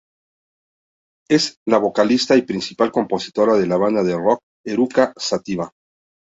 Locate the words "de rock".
4.01-4.39